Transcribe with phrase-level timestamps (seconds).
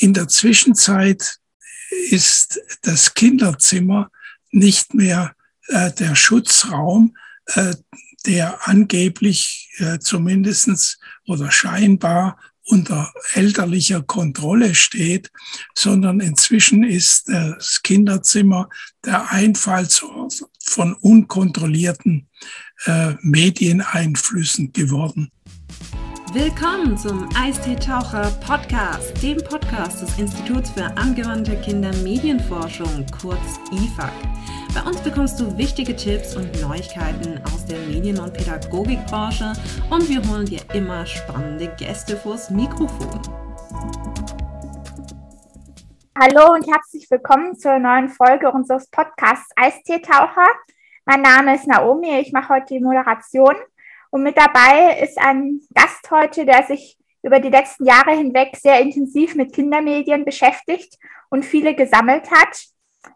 [0.00, 1.36] In der Zwischenzeit
[2.08, 4.10] ist das Kinderzimmer
[4.50, 5.34] nicht mehr
[5.68, 7.14] äh, der Schutzraum,
[7.48, 7.74] äh,
[8.24, 15.30] der angeblich äh, zumindestens oder scheinbar unter elterlicher Kontrolle steht,
[15.74, 18.70] sondern inzwischen ist das Kinderzimmer
[19.04, 22.26] der Einfallsort von unkontrollierten
[22.86, 25.30] äh, Medieneinflüssen geworden.
[26.32, 34.12] Willkommen zum Eistee-Taucher Podcast, dem Podcast des Instituts für angewandte Kindermedienforschung, kurz IFAK.
[34.72, 39.54] Bei uns bekommst du wichtige Tipps und Neuigkeiten aus der Medien- und Pädagogikbranche
[39.90, 43.20] und wir holen dir immer spannende Gäste vors Mikrofon.
[46.16, 50.46] Hallo und herzlich willkommen zur neuen Folge unseres Podcasts Eistee-Taucher.
[51.06, 53.56] Mein Name ist Naomi, ich mache heute die Moderation
[54.10, 58.80] und mit dabei ist ein Gast heute, der sich über die letzten Jahre hinweg sehr
[58.80, 62.64] intensiv mit Kindermedien beschäftigt und viele gesammelt hat.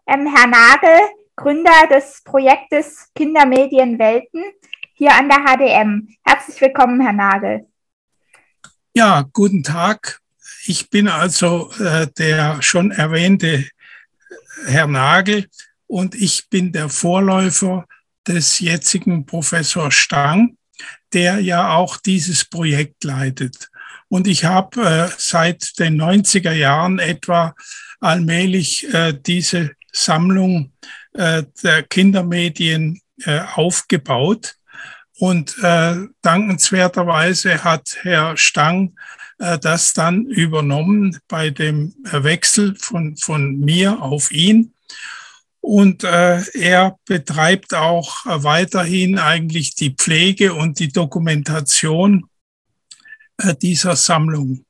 [0.07, 1.01] Ähm, Herr Nagel,
[1.37, 4.45] Gründer des Projektes Kindermedienwelten
[4.95, 6.09] hier an der HDM.
[6.25, 7.67] Herzlich willkommen, Herr Nagel.
[8.95, 10.21] Ja, guten Tag.
[10.67, 13.67] Ich bin also äh, der schon erwähnte
[14.67, 15.49] Herr Nagel
[15.87, 17.87] und ich bin der Vorläufer
[18.27, 20.57] des jetzigen Professor Stang
[21.15, 23.71] der ja auch dieses Projekt leitet.
[24.09, 27.55] Und ich habe äh, seit den 90er Jahren etwa
[28.01, 30.73] allmählich äh, diese Sammlung
[31.15, 34.57] äh, der Kindermedien äh, aufgebaut.
[35.19, 38.97] Und äh, dankenswerterweise hat Herr Stang
[39.39, 44.75] äh, das dann übernommen bei dem Wechsel von, von mir auf ihn.
[45.67, 52.27] Und äh, er betreibt auch äh, weiterhin eigentlich die Pflege und die Dokumentation
[53.39, 54.67] äh, dieser Sammlung.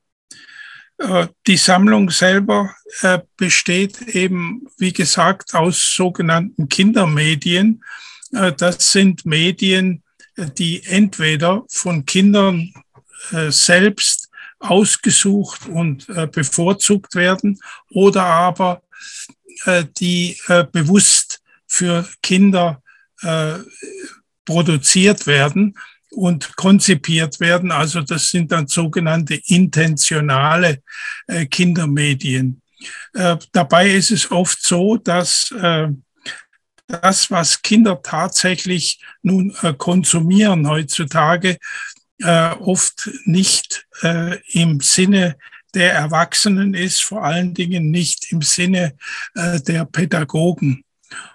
[0.97, 7.83] Äh, die Sammlung selber äh, besteht eben, wie gesagt, aus sogenannten Kindermedien.
[8.31, 10.01] Äh, das sind Medien,
[10.37, 12.73] die entweder von Kindern
[13.49, 14.29] selbst
[14.59, 17.57] ausgesucht und bevorzugt werden
[17.89, 18.81] oder aber
[19.99, 22.81] die äh, bewusst für Kinder
[23.21, 23.55] äh,
[24.45, 25.77] produziert werden
[26.11, 27.71] und konzipiert werden.
[27.71, 30.81] Also das sind dann sogenannte intentionale
[31.49, 32.61] Kindermedien.
[33.51, 35.53] Dabei ist es oft so, dass
[36.87, 41.57] das, was Kinder tatsächlich nun konsumieren heutzutage,
[42.21, 43.85] oft nicht
[44.53, 45.35] im Sinne
[45.75, 48.93] der Erwachsenen ist, vor allen Dingen nicht im Sinne
[49.35, 50.83] äh, der Pädagogen.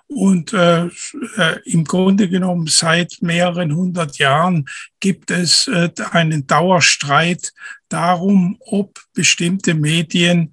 [0.09, 4.69] Und äh, äh, im Grunde genommen seit mehreren hundert Jahren
[4.99, 7.53] gibt es äh, einen Dauerstreit
[7.89, 10.53] darum, ob bestimmte Medien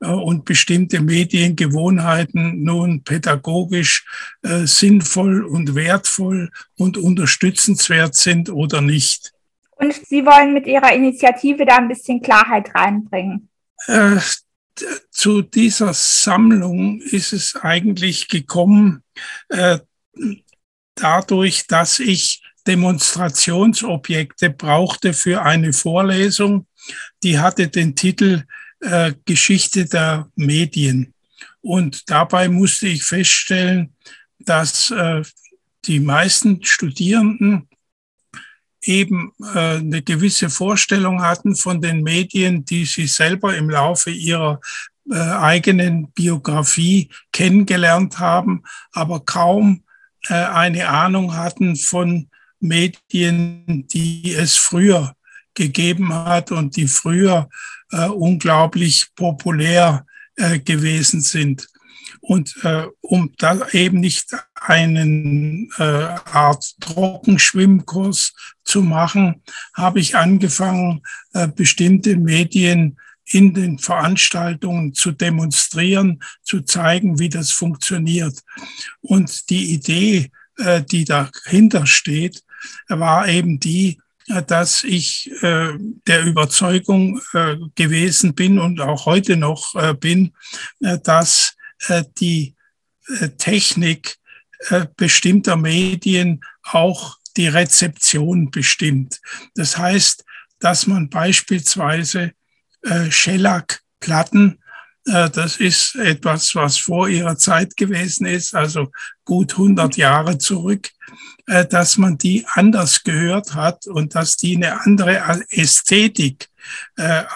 [0.00, 4.04] äh, und bestimmte Mediengewohnheiten nun pädagogisch
[4.42, 9.35] äh, sinnvoll und wertvoll und unterstützenswert sind oder nicht.
[9.76, 13.48] Und Sie wollen mit Ihrer Initiative da ein bisschen Klarheit reinbringen.
[13.86, 14.18] Äh,
[15.10, 19.02] zu dieser Sammlung ist es eigentlich gekommen
[19.48, 19.78] äh,
[20.94, 26.66] dadurch, dass ich Demonstrationsobjekte brauchte für eine Vorlesung.
[27.22, 28.42] Die hatte den Titel
[28.80, 31.14] äh, Geschichte der Medien.
[31.60, 33.94] Und dabei musste ich feststellen,
[34.38, 35.22] dass äh,
[35.84, 37.68] die meisten Studierenden
[38.86, 44.60] eben äh, eine gewisse Vorstellung hatten von den Medien, die sie selber im Laufe ihrer
[45.10, 49.84] äh, eigenen Biografie kennengelernt haben, aber kaum
[50.28, 52.28] äh, eine Ahnung hatten von
[52.60, 55.14] Medien, die es früher
[55.54, 57.48] gegeben hat und die früher
[57.92, 61.68] äh, unglaublich populär äh, gewesen sind.
[62.20, 68.32] Und äh, um da eben nicht einen äh, Art Trockenschwimmkurs
[68.66, 69.42] zu machen,
[69.74, 77.50] habe ich angefangen, äh, bestimmte Medien in den Veranstaltungen zu demonstrieren, zu zeigen, wie das
[77.50, 78.40] funktioniert.
[79.00, 82.42] Und die Idee, äh, die dahinter steht,
[82.88, 87.20] war eben die, äh, dass ich der Überzeugung
[87.74, 90.32] gewesen bin und auch heute noch bin,
[90.80, 91.54] dass
[92.18, 92.54] die
[93.38, 94.16] Technik
[94.96, 99.20] bestimmter Medien auch die Rezeption bestimmt.
[99.54, 100.24] Das heißt,
[100.58, 102.32] dass man beispielsweise
[103.10, 104.60] Shellac-Platten,
[105.04, 108.90] das ist etwas, was vor ihrer Zeit gewesen ist, also
[109.24, 110.90] gut 100 Jahre zurück,
[111.46, 116.48] dass man die anders gehört hat und dass die eine andere Ästhetik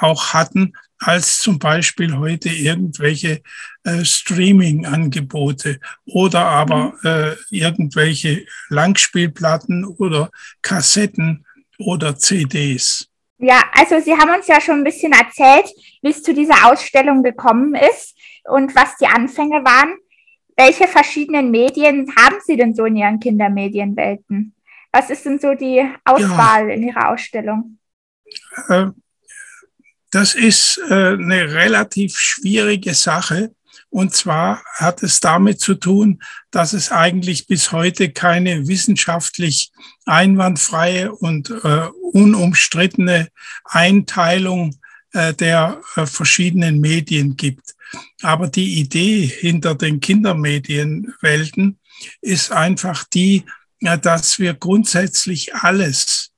[0.00, 3.40] auch hatten als zum Beispiel heute irgendwelche
[3.84, 7.08] äh, Streaming-Angebote oder aber mhm.
[7.08, 10.30] äh, irgendwelche Langspielplatten oder
[10.62, 11.46] Kassetten
[11.78, 13.08] oder CDs.
[13.38, 17.22] Ja, also Sie haben uns ja schon ein bisschen erzählt, wie es zu dieser Ausstellung
[17.22, 18.14] gekommen ist
[18.44, 19.96] und was die Anfänge waren.
[20.56, 24.54] Welche verschiedenen Medien haben Sie denn so in Ihren Kindermedienwelten?
[24.92, 26.74] Was ist denn so die Auswahl ja.
[26.74, 27.78] in Ihrer Ausstellung?
[30.10, 33.54] Das ist äh, eine relativ schwierige Sache.
[33.90, 39.72] Und zwar hat es damit zu tun, dass es eigentlich bis heute keine wissenschaftlich
[40.06, 43.28] einwandfreie und äh, unumstrittene
[43.64, 44.76] Einteilung
[45.12, 47.74] äh, der äh, verschiedenen Medien gibt.
[48.22, 51.78] Aber die Idee hinter den Kindermedienwelten
[52.20, 53.44] ist einfach die,
[53.80, 56.30] äh, dass wir grundsätzlich alles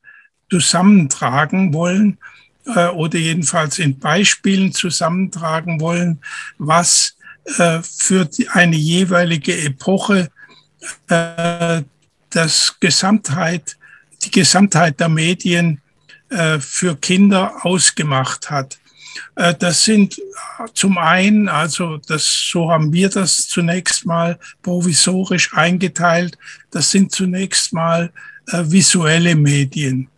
[0.50, 2.18] zusammentragen wollen
[2.66, 6.20] äh, oder jedenfalls in Beispielen zusammentragen wollen,
[6.58, 7.16] was
[7.58, 10.30] äh, für eine jeweilige Epoche
[11.08, 11.82] äh,
[12.30, 13.76] das Gesamtheit,
[14.24, 15.80] die Gesamtheit der Medien
[16.30, 18.78] äh, für Kinder ausgemacht hat.
[19.36, 20.20] Äh, das sind
[20.74, 26.38] zum einen, also das, so haben wir das zunächst mal provisorisch eingeteilt,
[26.70, 28.12] das sind zunächst mal
[28.48, 30.08] äh, visuelle Medien.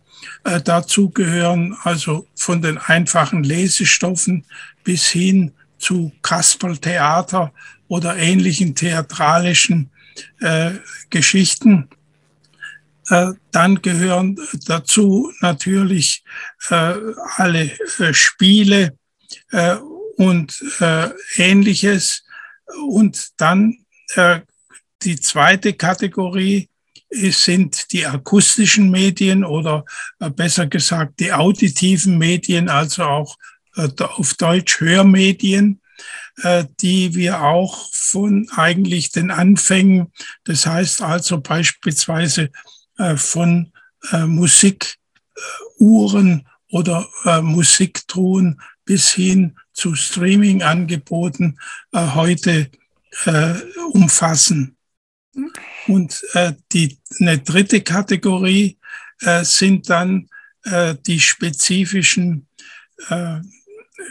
[0.43, 4.45] Äh, dazu gehören also von den einfachen Lesestoffen
[4.83, 7.53] bis hin zu Kasperltheater
[7.87, 9.89] oder ähnlichen theatralischen
[10.39, 10.71] äh,
[11.09, 11.89] Geschichten.
[13.09, 16.23] Äh, dann gehören dazu natürlich
[16.69, 16.93] äh,
[17.37, 18.97] alle äh, Spiele
[20.15, 20.63] und
[21.35, 22.23] ähnliches.
[22.87, 23.77] Und dann
[25.01, 26.69] die zweite Kategorie
[27.31, 29.85] sind die akustischen Medien oder
[30.19, 33.37] äh, besser gesagt die auditiven Medien, also auch
[33.75, 35.81] äh, auf Deutsch Hörmedien,
[36.43, 40.11] äh, die wir auch von eigentlich den Anfängen,
[40.43, 42.49] das heißt also beispielsweise
[43.17, 43.73] von
[44.25, 44.97] Musikuhren
[46.69, 47.05] oder
[47.41, 51.59] Musiktruhen bis hin zu Streaming-Angeboten
[51.93, 52.71] heute
[53.91, 54.77] umfassen.
[55.87, 58.77] Und äh, die, eine dritte Kategorie
[59.21, 60.29] äh, sind dann
[60.63, 62.47] äh, die spezifischen
[63.09, 63.39] äh,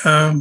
[0.03, 0.33] äh,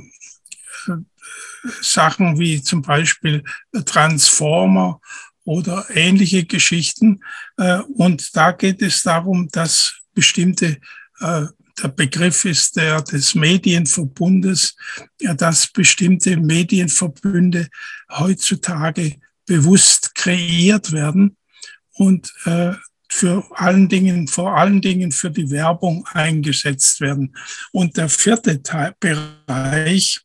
[1.81, 3.43] Sachen wie zum Beispiel
[3.85, 5.01] Transformer
[5.45, 7.21] oder ähnliche Geschichten.
[7.57, 10.79] Äh, und da geht es darum, dass bestimmte,
[11.21, 11.47] äh,
[11.83, 14.77] der Begriff ist der des Medienverbundes,
[15.19, 17.69] dass bestimmte Medienverbünde
[18.13, 21.37] heutzutage bewusst kreiert werden
[21.95, 22.75] und äh,
[23.09, 27.37] für allen Dingen, vor allen Dingen für die Werbung eingesetzt werden.
[27.73, 30.24] Und der vierte Teil, Bereich äh,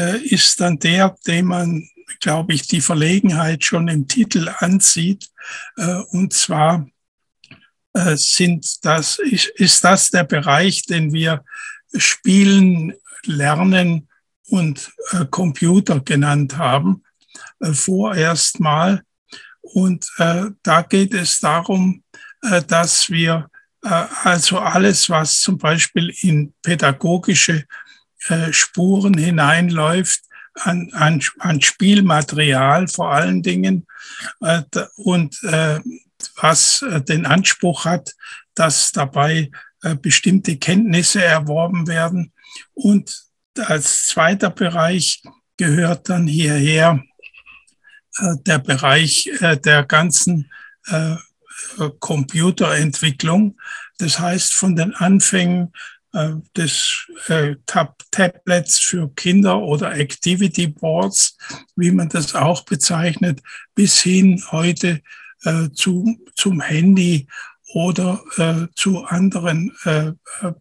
[0.00, 1.88] ist dann der, dem man,
[2.20, 5.28] glaube ich, die Verlegenheit schon im Titel ansieht.
[5.76, 6.86] Äh, und zwar
[7.94, 11.44] äh, sind das, ist, ist das der Bereich, den wir
[11.96, 14.08] Spielen, Lernen
[14.48, 17.02] und äh, Computer genannt haben,
[17.60, 19.02] äh, vorerst mal.
[19.60, 22.04] Und äh, da geht es darum,
[22.42, 23.48] äh, dass wir
[23.82, 27.64] äh, also alles, was zum Beispiel in pädagogische
[28.28, 30.22] äh, Spuren hineinläuft
[30.54, 33.86] an, an, an Spielmaterial vor allen Dingen
[34.40, 34.62] äh,
[34.96, 35.80] und äh,
[36.36, 38.12] was den Anspruch hat,
[38.54, 39.50] dass dabei
[40.00, 42.32] bestimmte Kenntnisse erworben werden.
[42.72, 43.22] Und
[43.56, 45.22] als zweiter Bereich
[45.58, 47.02] gehört dann hierher
[48.18, 50.50] der Bereich der ganzen
[52.00, 53.58] Computerentwicklung.
[53.98, 55.72] Das heißt, von den Anfängen
[56.56, 61.36] des äh, Tab Tablets für Kinder oder Activity Boards,
[61.76, 63.42] wie man das auch bezeichnet,
[63.74, 65.02] bis hin heute
[65.44, 67.26] äh, zu, zum Handy
[67.74, 70.12] oder äh, zu anderen äh,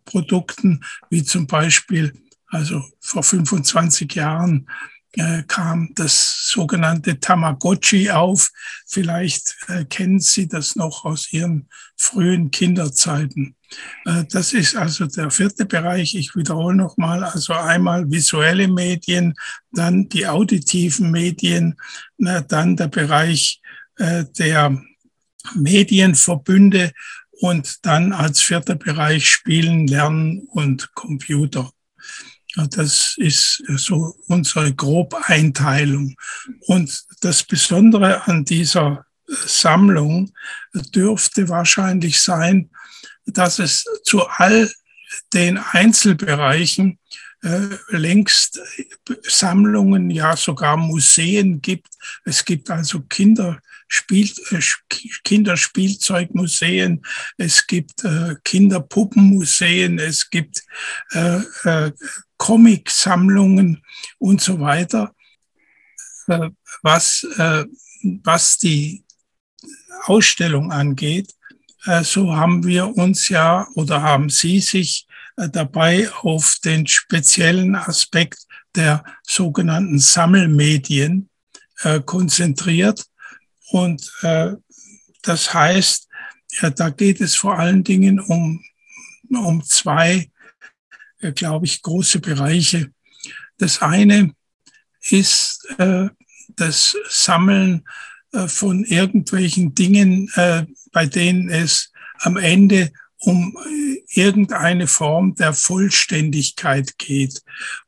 [0.03, 2.13] Produkten, wie zum Beispiel,
[2.47, 4.67] also vor 25 Jahren
[5.17, 8.51] äh, kam das sogenannte Tamagotchi auf.
[8.87, 13.55] Vielleicht äh, kennen Sie das noch aus Ihren frühen Kinderzeiten.
[14.05, 16.15] Äh, das ist also der vierte Bereich.
[16.15, 17.23] Ich wiederhole nochmal.
[17.23, 19.33] Also einmal visuelle Medien,
[19.71, 21.75] dann die auditiven Medien,
[22.17, 23.61] dann der Bereich
[23.97, 24.81] äh, der
[25.53, 26.91] Medienverbünde
[27.39, 31.71] und dann als vierter Bereich Spielen, Lernen und Computer.
[32.55, 36.15] Das ist so unsere Grobeinteilung.
[36.67, 40.31] Und das Besondere an dieser Sammlung
[40.73, 42.69] dürfte wahrscheinlich sein,
[43.25, 44.71] dass es zu all
[45.33, 46.99] den Einzelbereichen
[47.41, 48.59] äh, längst
[49.23, 51.89] Sammlungen, ja sogar Museen gibt.
[52.23, 53.59] Es gibt also Kinder,
[54.09, 54.25] äh,
[55.23, 57.05] Kinderspielzeugmuseen,
[57.37, 60.63] es gibt äh, Kinderpuppenmuseen, es gibt
[61.11, 61.91] äh, äh,
[62.37, 63.81] Comicsammlungen
[64.19, 65.13] und so weiter,
[66.27, 66.49] äh,
[66.81, 67.65] was, äh,
[68.23, 69.05] was die
[70.03, 71.33] Ausstellung angeht.
[71.85, 77.75] Äh, so haben wir uns ja oder haben Sie sich äh, dabei auf den speziellen
[77.75, 78.39] Aspekt
[78.75, 81.29] der sogenannten Sammelmedien
[81.81, 83.05] äh, konzentriert.
[83.71, 84.11] Und
[85.23, 86.07] das heißt,
[86.61, 88.63] ja, da geht es vor allen Dingen um,
[89.29, 90.29] um zwei,
[91.31, 92.91] glaube ich, große Bereiche.
[93.57, 94.31] Das eine
[95.01, 95.67] ist
[96.55, 97.83] das Sammeln
[98.35, 105.53] äh, von irgendwelchen Dingen, äh, bei denen es am Ende um äh, irgendeine Form der
[105.53, 107.41] Vollständigkeit geht.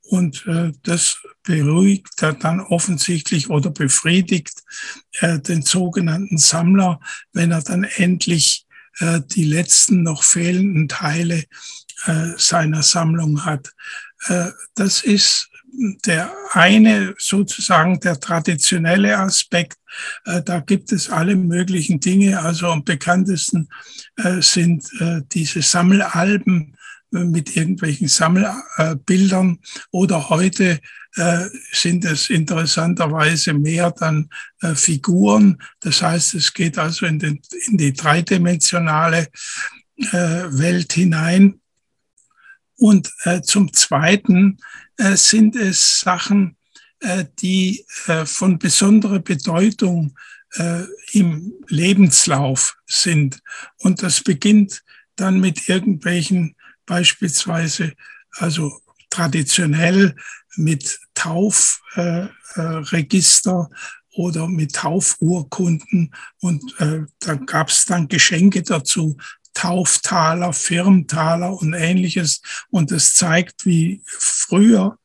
[0.10, 0.46] Und
[0.84, 4.64] das beruhigt dann offensichtlich oder befriedigt
[5.22, 7.02] den sogenannten Sammler,
[7.34, 8.66] wenn er dann endlich
[9.02, 11.44] die letzten noch fehlenden Teile
[12.38, 13.74] seiner Sammlung hat.
[14.76, 15.50] Das ist
[16.06, 19.78] der eine sozusagen der traditionelle Aspekt.
[20.26, 22.40] Äh, da gibt es alle möglichen Dinge.
[22.40, 23.70] Also am bekanntesten
[24.18, 26.76] äh, sind äh, diese Sammelalben
[27.10, 29.60] mit irgendwelchen Sammelbildern
[29.92, 30.82] oder heute
[31.72, 34.30] sind es interessanterweise mehr dann
[34.76, 35.58] Figuren.
[35.80, 39.30] Das heißt, es geht also in, den, in die dreidimensionale
[39.96, 41.60] Welt hinein.
[42.78, 43.12] Und
[43.44, 44.58] zum Zweiten
[44.98, 46.58] äh, sind es Sachen,
[47.00, 50.18] äh, die äh, von besonderer Bedeutung
[51.12, 53.42] im Lebenslauf sind.
[53.80, 54.82] Und das beginnt
[55.18, 56.56] dann mit irgendwelchen
[56.86, 57.92] beispielsweise,
[58.38, 58.80] also
[59.10, 60.16] traditionell
[60.56, 63.70] mit Taufregister
[64.16, 66.14] oder mit Taufurkunden.
[66.40, 69.18] Und äh, da gab es dann Geschenke dazu,
[69.58, 72.44] Tauftaler, Firmtaler und ähnliches.
[72.70, 75.00] Und es zeigt, wie früher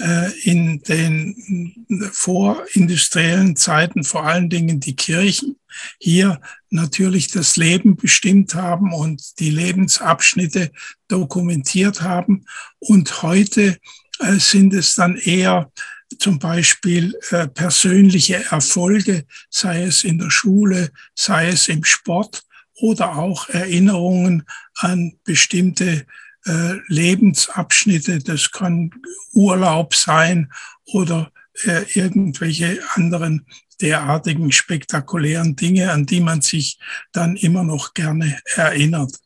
[0.00, 5.56] äh, in den vorindustriellen Zeiten vor allen Dingen die Kirchen
[5.98, 10.70] hier natürlich das Leben bestimmt haben und die Lebensabschnitte
[11.08, 12.46] dokumentiert haben.
[12.78, 13.76] Und heute
[14.20, 15.70] äh, sind es dann eher
[16.18, 22.42] zum Beispiel äh, persönliche Erfolge, sei es in der Schule, sei es im Sport
[22.76, 24.44] oder auch Erinnerungen
[24.76, 26.06] an bestimmte
[26.44, 28.18] äh, Lebensabschnitte.
[28.20, 28.90] Das kann
[29.32, 30.52] Urlaub sein
[30.86, 31.30] oder
[31.64, 33.46] äh, irgendwelche anderen
[33.80, 36.78] derartigen spektakulären Dinge, an die man sich
[37.12, 39.18] dann immer noch gerne erinnert.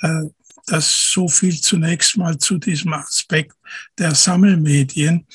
[0.00, 0.24] Äh,
[0.66, 3.54] das so viel zunächst mal zu diesem Aspekt
[3.98, 5.26] der Sammelmedien.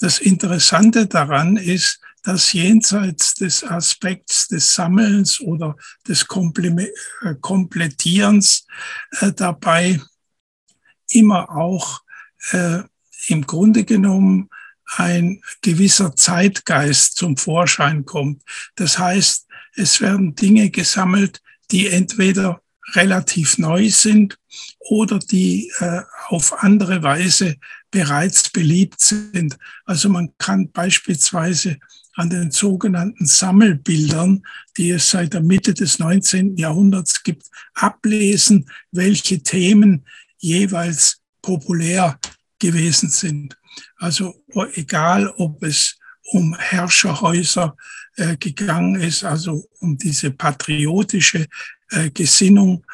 [0.00, 5.76] Das Interessante daran ist, dass jenseits des Aspekts des Sammelns oder
[6.06, 8.66] des äh, Komplettierens
[9.20, 10.00] äh, dabei
[11.10, 12.02] immer auch
[12.52, 12.82] äh,
[13.26, 14.48] im Grunde genommen
[14.96, 18.42] ein gewisser Zeitgeist zum Vorschein kommt.
[18.76, 22.60] Das heißt, es werden Dinge gesammelt, die entweder
[22.94, 24.38] relativ neu sind
[24.80, 27.56] oder die äh, auf andere Weise
[27.92, 29.56] bereits beliebt sind.
[29.84, 31.78] Also man kann beispielsweise
[32.14, 34.42] an den sogenannten Sammelbildern,
[34.76, 36.56] die es seit der Mitte des 19.
[36.56, 40.04] Jahrhunderts gibt, ablesen, welche Themen
[40.38, 42.18] jeweils populär
[42.58, 43.56] gewesen sind.
[43.96, 44.34] Also
[44.74, 45.98] egal, ob es
[46.32, 47.76] um Herrscherhäuser
[48.16, 51.46] äh, gegangen ist, also um diese patriotische
[51.90, 52.84] äh, Gesinnung,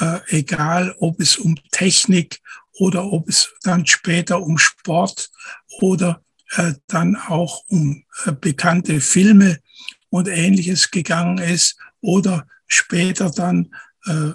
[0.00, 2.40] äh, egal ob es um Technik
[2.78, 5.30] oder ob es dann später um Sport
[5.80, 6.22] oder
[6.56, 9.58] äh, dann auch um äh, bekannte Filme
[10.10, 13.74] und ähnliches gegangen ist oder später dann
[14.06, 14.32] äh,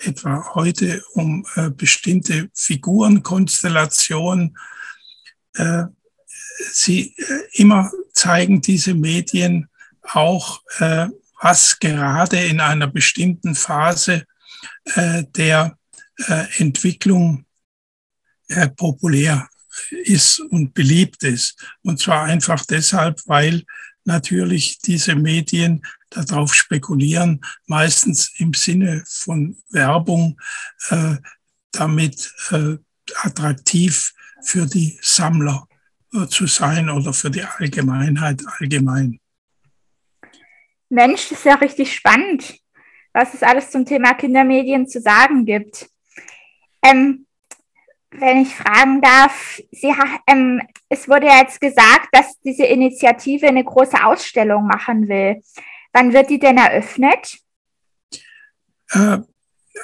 [0.00, 4.56] etwa heute um äh, bestimmte Figurenkonstellationen.
[5.54, 5.84] Äh,
[6.72, 9.68] sie äh, immer zeigen diese Medien
[10.02, 11.08] auch, äh,
[11.40, 14.24] was gerade in einer bestimmten Phase
[14.94, 15.78] äh, der
[16.28, 17.45] äh, Entwicklung
[18.48, 19.48] äh, populär
[19.90, 21.62] ist und beliebt ist.
[21.82, 23.62] Und zwar einfach deshalb, weil
[24.04, 30.40] natürlich diese Medien darauf spekulieren, meistens im Sinne von Werbung,
[30.90, 31.16] äh,
[31.72, 32.76] damit äh,
[33.22, 34.12] attraktiv
[34.42, 35.66] für die Sammler
[36.14, 39.20] äh, zu sein oder für die Allgemeinheit allgemein.
[40.88, 42.60] Mensch, das ist ja richtig spannend,
[43.12, 45.90] was es alles zum Thema Kindermedien zu sagen gibt.
[46.82, 47.25] Ähm,
[48.18, 49.94] wenn ich fragen darf, Sie,
[50.26, 55.42] ähm, es wurde ja jetzt gesagt, dass diese Initiative eine große Ausstellung machen will.
[55.92, 57.38] Wann wird die denn eröffnet?
[58.90, 59.18] Äh,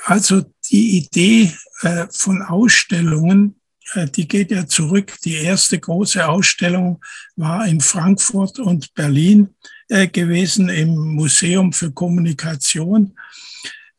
[0.05, 3.61] also die Idee äh, von Ausstellungen,
[3.95, 5.15] äh, die geht ja zurück.
[5.25, 7.03] Die erste große Ausstellung
[7.37, 9.55] war in Frankfurt und Berlin
[9.89, 13.15] gewesen im Museum für Kommunikation.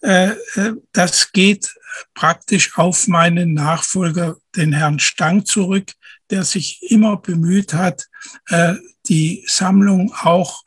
[0.04, 1.74] Äh, äh, das geht
[2.14, 5.94] praktisch auf meinen Nachfolger, den Herrn Stang, zurück,
[6.30, 8.08] der sich immer bemüht hat,
[8.50, 8.76] äh,
[9.08, 10.64] die Sammlung auch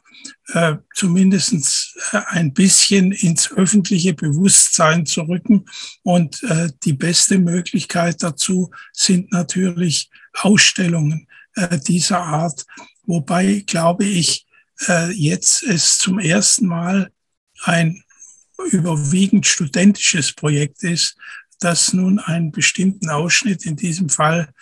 [0.95, 5.66] zumindest ein bisschen ins öffentliche Bewusstsein zu rücken.
[6.02, 6.40] Und
[6.85, 11.28] die beste Möglichkeit dazu sind natürlich Ausstellungen
[11.87, 12.64] dieser Art.
[13.05, 14.47] Wobei, glaube ich,
[15.14, 17.11] jetzt es zum ersten Mal
[17.62, 18.02] ein
[18.70, 21.16] überwiegend studentisches Projekt ist,
[21.60, 24.52] das nun einen bestimmten Ausschnitt, in diesem Fall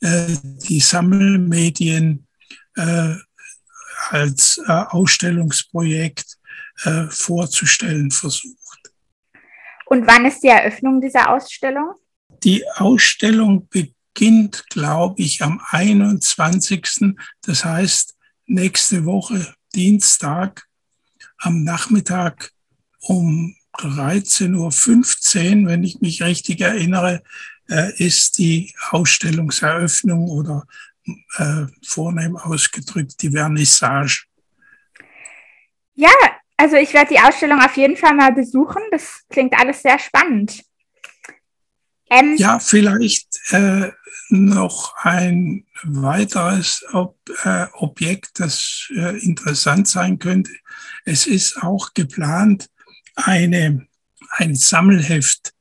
[0.00, 0.36] äh,
[0.68, 2.26] die Sammelmedien,
[2.76, 3.14] äh,
[4.10, 6.38] als äh, Ausstellungsprojekt
[6.84, 8.92] äh, vorzustellen versucht.
[9.86, 11.94] Und wann ist die Eröffnung dieser Ausstellung?
[12.42, 17.14] Die Ausstellung beginnt, glaube ich, am 21.
[17.42, 18.14] Das heißt,
[18.46, 20.66] nächste Woche, Dienstag,
[21.38, 22.50] am Nachmittag
[23.06, 27.22] um 13.15 Uhr, wenn ich mich richtig erinnere,
[27.68, 30.66] äh, ist die Ausstellungseröffnung oder
[31.36, 34.24] äh, vornehm ausgedrückt die Vernissage.
[35.94, 36.12] Ja,
[36.56, 38.82] also ich werde die Ausstellung auf jeden Fall mal besuchen.
[38.90, 40.64] Das klingt alles sehr spannend.
[42.10, 43.90] Ähm, ja, vielleicht äh,
[44.28, 50.52] noch ein weiteres Ob äh, Objekt, das äh, interessant sein könnte.
[51.04, 52.68] Es ist auch geplant,
[53.14, 53.86] eine,
[54.30, 55.54] ein Sammelheft,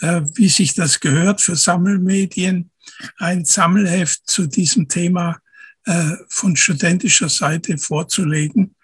[0.00, 2.70] äh, wie sich das gehört für Sammelmedien,
[3.18, 5.40] ein Sammelheft zu diesem Thema
[5.84, 8.74] äh, von studentischer Seite vorzulegen.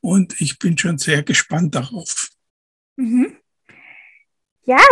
[0.00, 2.28] Und ich bin schon sehr gespannt darauf.
[2.96, 3.36] Mhm.
[4.64, 4.84] Ja,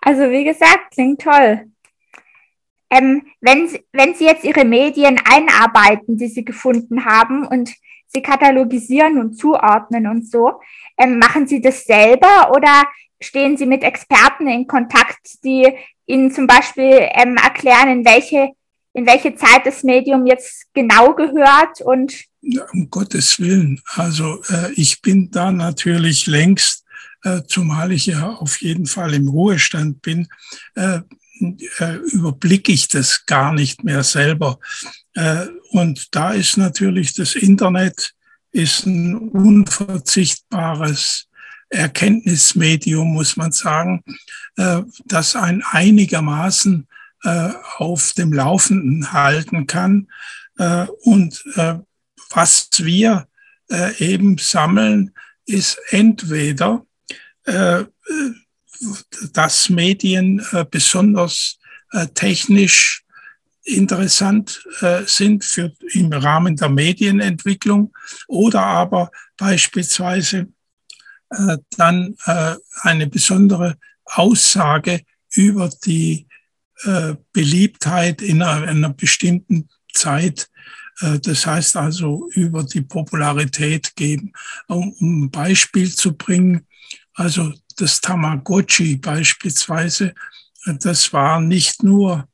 [0.00, 1.70] also wie gesagt, klingt toll.
[2.90, 7.72] Ähm, wenn, Sie, wenn Sie jetzt Ihre Medien einarbeiten, die Sie gefunden haben und
[8.14, 10.60] sie katalogisieren und zuordnen und so,
[10.96, 12.84] ähm, machen Sie das selber oder
[13.20, 15.68] stehen Sie mit Experten in Kontakt, die
[16.06, 18.50] Ihnen zum Beispiel ähm, erklären, in welche,
[18.92, 23.80] in welche Zeit das Medium jetzt genau gehört und ja, um Gottes Willen.
[23.86, 26.84] Also äh, ich bin da natürlich längst,
[27.22, 30.28] äh, zumal ich ja auf jeden Fall im Ruhestand bin,
[30.74, 31.00] äh,
[31.78, 34.58] äh, überblicke ich das gar nicht mehr selber.
[35.74, 38.14] Äh, und da ist natürlich das Internet
[38.52, 41.26] ist ein unverzichtbares
[41.68, 44.04] Erkenntnismedium, muss man sagen,
[44.56, 46.86] äh, das ein einigermaßen
[47.24, 50.06] äh, auf dem Laufenden halten kann.
[50.58, 51.42] Äh, und
[52.30, 53.26] was wir
[53.98, 55.12] eben sammeln,
[55.46, 56.86] ist entweder,
[59.32, 61.58] dass Medien besonders
[62.14, 63.03] technisch
[63.64, 64.62] interessant
[65.06, 67.94] sind für im Rahmen der Medienentwicklung
[68.28, 70.48] oder aber beispielsweise
[71.30, 76.26] äh, dann äh, eine besondere Aussage über die
[76.84, 80.48] äh, Beliebtheit in einer, bestimmten Zeit
[81.00, 84.32] äh, das heißt also über die Popularität geben.
[84.68, 86.66] Um, um ein Beispiel zu bringen,
[87.14, 90.14] also das Tamagotchi beispielsweise,
[90.66, 92.28] äh, das war nicht nur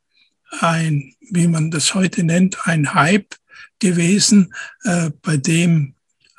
[0.60, 3.34] ein, wie man das heute nennt, ein Hype
[3.78, 5.94] gewesen, äh, bei dem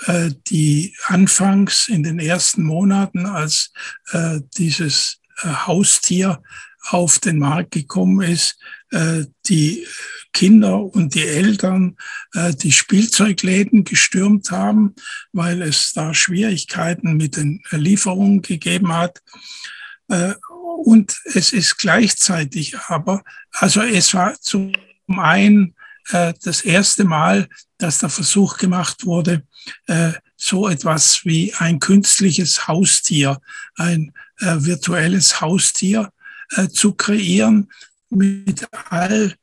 [0.06, 3.72] äh, die anfangs in den ersten Monaten, als
[4.12, 6.42] äh, dieses äh, Haustier
[6.90, 8.58] auf den Markt gekommen ist,
[8.90, 9.86] äh, die
[10.34, 11.98] Kinder und die Eltern
[12.34, 14.96] äh, die Spielzeugläden gestürmt haben,
[15.32, 19.22] weil es da Schwierigkeiten mit den Lieferungen gegeben hat.
[20.72, 24.74] Und es ist gleichzeitig aber, also es war zum
[25.08, 25.76] einen
[26.10, 29.44] äh, das erste Mal, dass der Versuch gemacht wurde,
[29.88, 33.40] äh, so etwas wie ein künstliches Haustier,
[33.76, 36.12] ein äh, virtuelles Haustier
[36.56, 37.70] äh, zu kreieren
[38.10, 39.36] mit all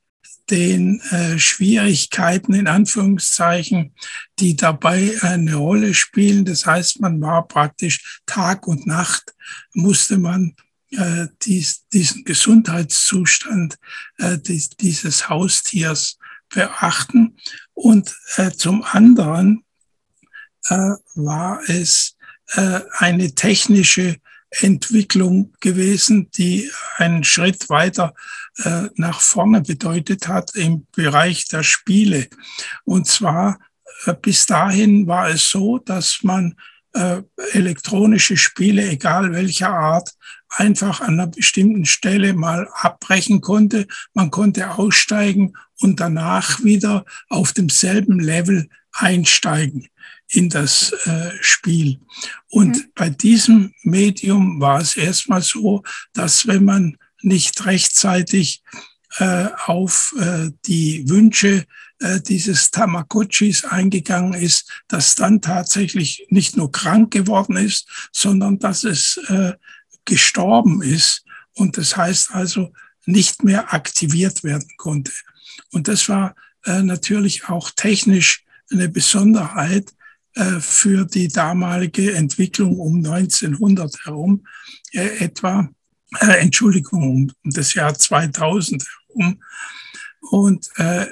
[0.51, 3.93] den äh, Schwierigkeiten in Anführungszeichen,
[4.39, 6.45] die dabei eine Rolle spielen.
[6.45, 9.35] Das heißt, man war praktisch Tag und Nacht,
[9.75, 10.55] musste man
[10.93, 13.79] äh, dies, diesen Gesundheitszustand
[14.19, 17.37] äh, dies, dieses Haustiers beachten.
[17.75, 19.65] Und äh, zum anderen
[20.69, 22.17] äh, war es
[22.53, 24.17] äh, eine technische
[24.51, 28.15] Entwicklung gewesen, die einen Schritt weiter
[28.65, 32.29] äh, nach vorne bedeutet hat im Bereich der Spiele.
[32.85, 33.59] Und zwar
[34.07, 36.57] äh, bis dahin war es so, dass man
[36.99, 40.15] äh, elektronische Spiele, egal welcher Art,
[40.49, 43.87] einfach an einer bestimmten Stelle mal abbrechen konnte.
[44.15, 49.89] Man konnte aussteigen und danach wieder auf demselben Level einsteigen
[50.31, 52.01] in das äh, Spiel.
[52.49, 52.93] Und mhm.
[52.95, 55.83] bei diesem Medium war es erstmal so,
[56.15, 58.63] dass wenn man nicht rechtzeitig
[59.19, 61.65] äh, auf äh, die Wünsche
[62.01, 68.85] äh, dieses Tamagotchis eingegangen ist, dass dann tatsächlich nicht nur krank geworden ist, sondern dass
[68.85, 69.53] es äh,
[70.05, 71.25] gestorben ist.
[71.55, 72.73] Und das heißt also
[73.05, 75.13] nicht mehr aktiviert werden konnte.
[75.73, 76.35] Und das war
[76.65, 79.93] äh, natürlich auch technisch eine Besonderheit,
[80.39, 84.47] äh, für die damalige Entwicklung um 1900 herum
[84.93, 85.69] äh, etwa,
[86.21, 89.43] äh, Entschuldigung, um das Jahr 2000 herum.
[90.31, 91.07] Und äh,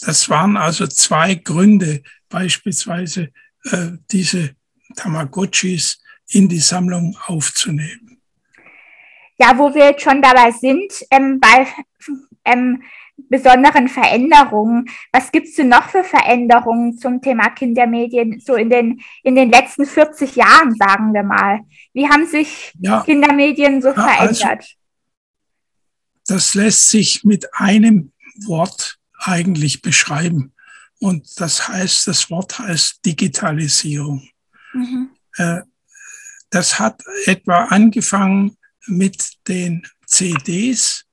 [0.00, 3.30] das waren also zwei Gründe, beispielsweise
[3.64, 4.54] äh, diese
[4.96, 8.20] Tamagotchis in die Sammlung aufzunehmen.
[9.38, 11.66] Ja, wo wir jetzt schon dabei sind, ähm, bei
[12.44, 12.82] ähm,
[13.28, 14.88] besonderen Veränderungen.
[15.12, 19.50] Was gibt es denn noch für Veränderungen zum Thema Kindermedien so in den, in den
[19.50, 21.60] letzten 40 Jahren, sagen wir mal?
[21.92, 24.42] Wie haben sich ja, Kindermedien so ja, verändert?
[24.44, 24.74] Also,
[26.26, 28.12] das lässt sich mit einem
[28.46, 30.52] Wort eigentlich beschreiben.
[31.00, 34.26] Und das heißt, das Wort heißt Digitalisierung.
[34.72, 35.10] Mhm.
[35.36, 35.60] Äh,
[36.50, 41.04] das hat etwa angefangen mit den CDs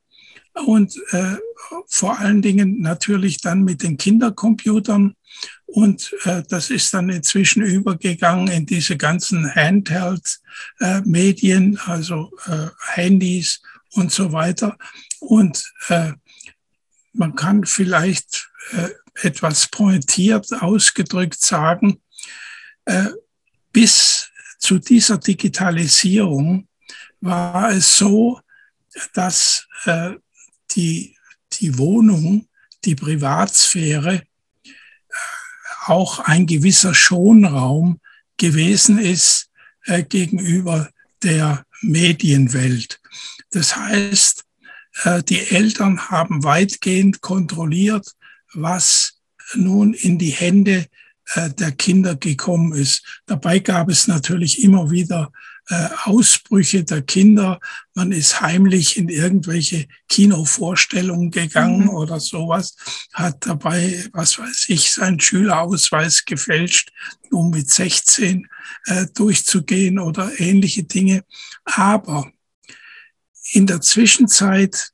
[0.53, 1.35] und äh,
[1.87, 5.13] vor allen Dingen natürlich dann mit den Kindercomputern.
[5.65, 14.13] Und äh, das ist dann inzwischen übergegangen in diese ganzen Handheld-Medien, also äh, Handys und
[14.13, 14.77] so weiter.
[15.19, 16.13] Und äh,
[17.15, 18.89] man kann vielleicht äh,
[19.27, 22.01] etwas pointiert ausgedrückt sagen,
[22.85, 23.09] äh,
[23.71, 26.67] bis zu dieser Digitalisierung
[27.21, 28.39] war es so,
[29.13, 30.11] dass äh,
[30.71, 31.15] die
[31.53, 32.47] die Wohnung,
[32.83, 34.23] die Privatsphäre äh,
[35.85, 37.99] auch ein gewisser Schonraum
[38.37, 39.49] gewesen ist
[39.85, 40.89] äh, gegenüber
[41.23, 42.99] der Medienwelt.
[43.51, 44.44] Das heißt,
[45.27, 48.15] die Eltern haben weitgehend kontrolliert,
[48.53, 49.19] was
[49.53, 50.87] nun in die Hände
[51.33, 53.21] äh, der Kinder gekommen ist.
[53.25, 55.31] Dabei gab es natürlich immer wieder
[55.69, 57.59] äh, Ausbrüche der Kinder.
[57.95, 61.89] Man ist heimlich in irgendwelche Kinovorstellungen gegangen mhm.
[61.89, 62.75] oder sowas,
[63.13, 66.91] hat dabei, was weiß ich, seinen Schülerausweis gefälscht,
[67.31, 68.47] um mit 16
[68.85, 71.23] äh, durchzugehen oder ähnliche Dinge.
[71.63, 72.31] Aber
[73.51, 74.91] in der Zwischenzeit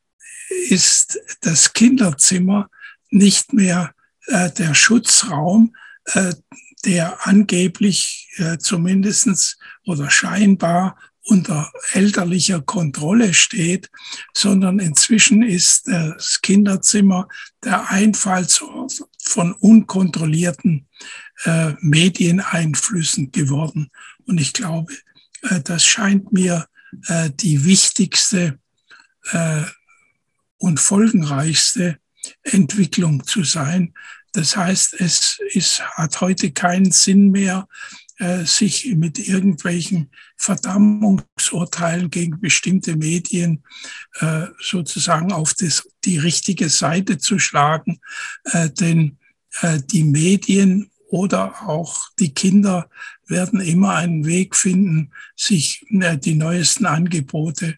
[0.70, 2.70] ist das Kinderzimmer
[3.10, 3.94] nicht mehr
[4.28, 6.34] äh, der Schutzraum, äh,
[6.86, 13.90] der angeblich äh, zumindestens oder scheinbar unter elterlicher Kontrolle steht,
[14.34, 17.28] sondern inzwischen ist das Kinderzimmer
[17.64, 20.88] der Einfallsort von unkontrollierten
[21.44, 23.92] äh, Medieneinflüssen geworden.
[24.26, 24.94] Und ich glaube,
[25.44, 26.66] äh, das scheint mir
[27.08, 28.60] äh, die wichtigste
[29.32, 29.64] äh,
[30.58, 31.98] und folgenreichste
[32.44, 33.94] Entwicklung zu sein.
[34.34, 37.68] Das heißt, es ist, hat heute keinen Sinn mehr,
[38.18, 43.64] äh, sich mit irgendwelchen Verdammungsurteilen gegen bestimmte Medien
[44.20, 48.00] äh, sozusagen auf das, die richtige Seite zu schlagen.
[48.46, 49.18] Äh, denn
[49.62, 52.90] äh, die Medien oder auch die Kinder
[53.28, 57.78] werden immer einen Weg finden, sich äh, die neuesten Angebote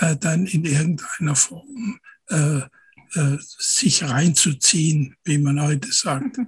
[0.00, 2.60] äh, dann in irgendeiner Form äh,
[3.38, 6.36] sich reinzuziehen, wie man heute sagt.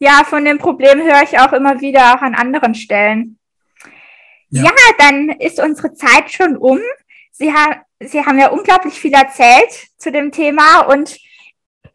[0.00, 3.36] Ja, von dem Problem höre ich auch immer wieder auch an anderen Stellen.
[4.48, 6.78] Ja, ja dann ist unsere Zeit schon um.
[7.32, 11.18] Sie, ha Sie haben ja unglaublich viel erzählt zu dem Thema und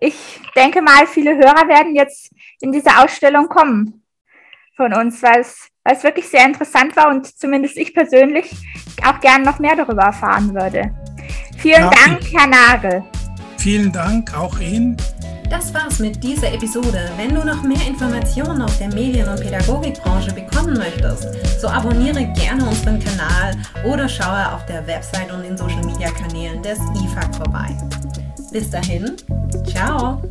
[0.04, 4.04] ich denke mal, viele Hörer werden jetzt in diese Ausstellung kommen
[4.76, 8.52] von uns, weil es, weil es wirklich sehr interessant war und zumindest ich persönlich
[9.06, 10.94] auch gern noch mehr darüber erfahren würde.
[11.58, 13.04] Vielen ja, Dank, Herr Nagel.
[13.58, 14.98] Vielen Dank auch Ihnen.
[15.50, 17.10] Das war's mit dieser Episode.
[17.16, 22.68] Wenn du noch mehr Informationen aus der Medien- und Pädagogikbranche bekommen möchtest, so abonniere gerne
[22.68, 27.78] unseren Kanal oder schaue auf der Website und den Social Media Kanälen des IFAG vorbei.
[28.54, 29.16] Bis dahin,
[29.66, 30.22] ciao.